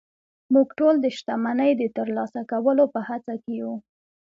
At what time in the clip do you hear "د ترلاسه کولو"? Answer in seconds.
1.77-2.85